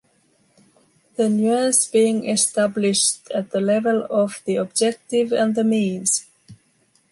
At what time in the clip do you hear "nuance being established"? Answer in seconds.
1.29-3.29